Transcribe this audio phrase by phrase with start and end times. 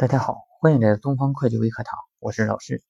[0.00, 2.84] 大家好，欢迎来到东方会计微课堂，我是老师。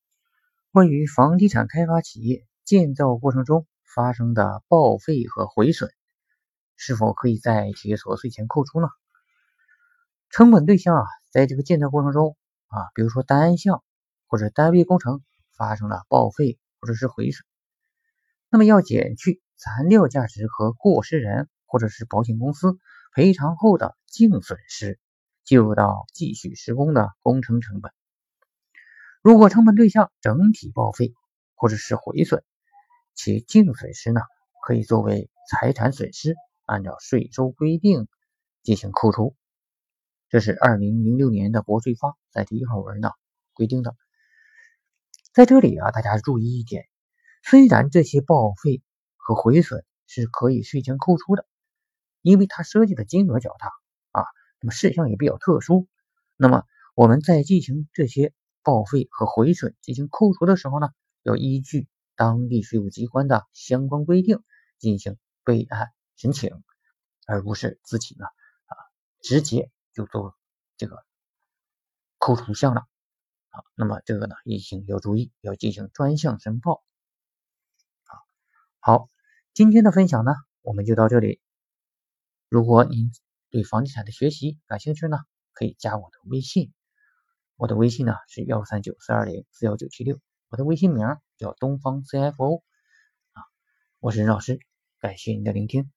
[0.73, 5.91] 关于房地产开发企业建造过程中发生的报废和毁损，
[6.77, 8.89] 是否可以在企业所税前扣除呢？
[10.29, 12.37] 成本对象啊，在这个建造过程中
[12.67, 13.83] 啊，比如说单项
[14.27, 15.23] 或者单位工程
[15.57, 17.43] 发生了报废或者是毁损，
[18.51, 22.77] 那么要减去残料价值和过失人或者是保险公司
[23.15, 25.01] 赔偿后的净损失。
[25.49, 27.91] 就到继续施工的工程成本。
[29.23, 31.15] 如果成本对象整体报废
[31.55, 32.45] 或者是毁损，
[33.15, 34.21] 其净损失呢，
[34.63, 38.09] 可以作为财产损失，按照税收规定
[38.63, 39.35] 进行扣除。
[40.29, 43.11] 这是二零零六年的国税发在第一号文呢
[43.55, 43.97] 规定的。
[45.33, 46.85] 在这里啊，大家注意一点，
[47.43, 48.83] 虽然这些报废
[49.17, 51.47] 和毁损是可以税前扣除的，
[52.21, 53.73] 因为它涉及的金额较大。
[54.61, 55.87] 那么事项也比较特殊，
[56.37, 60.89] 那么我们在进行这些报废和毁损进行扣除的时候呢，
[61.23, 64.43] 要依据当地税务机关的相关规定
[64.79, 66.63] 进行备案申请，
[67.27, 68.75] 而不是自己呢啊
[69.21, 70.37] 直接就做
[70.77, 71.05] 这个
[72.19, 72.81] 扣除项了
[73.51, 73.63] 啊。
[73.77, 76.83] 那么这个呢，一定要注意，要进行专项申报
[78.05, 78.13] 啊。
[78.81, 79.09] 好，
[79.55, 81.41] 今天的分享呢，我们就到这里。
[82.49, 83.13] 如果您
[83.51, 85.19] 对房地产的学习感兴趣呢，
[85.53, 86.73] 可以加我的微信。
[87.57, 91.05] 我的微信呢是幺三九四二零四幺九七六，我的微信名
[91.37, 92.63] 叫东方 CFO
[93.33, 93.43] 啊，
[94.01, 94.61] 我是任老师，
[95.01, 95.91] 感谢您的聆听。